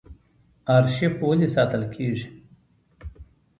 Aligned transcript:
ارشیف 0.75 1.13
ولې 1.27 1.47
ساتل 1.55 1.83
کیږي؟ 1.93 2.27